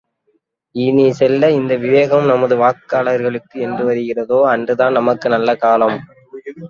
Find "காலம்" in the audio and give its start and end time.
5.57-5.97